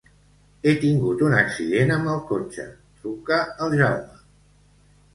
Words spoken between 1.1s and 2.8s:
un accident amb el cotxe;